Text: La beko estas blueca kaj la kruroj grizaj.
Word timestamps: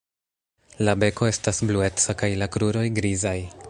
La 0.87 0.95
beko 1.03 1.29
estas 1.33 1.61
blueca 1.73 2.19
kaj 2.23 2.35
la 2.43 2.53
kruroj 2.57 2.87
grizaj. 3.01 3.41